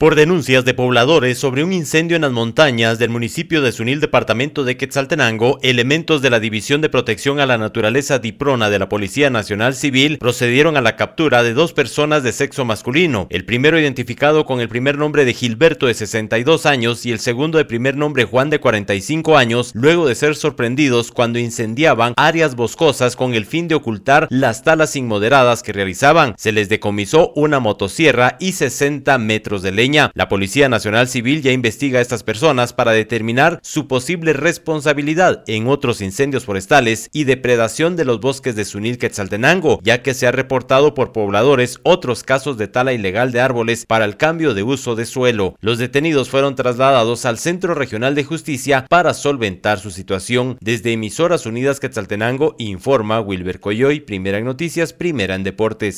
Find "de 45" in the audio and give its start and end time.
18.50-19.36